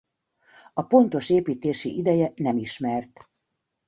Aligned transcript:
A 0.73 0.81
pontos 0.83 1.29
építési 1.29 1.97
ideje 1.97 2.31
nem 2.35 2.57
ismert. 2.57 3.29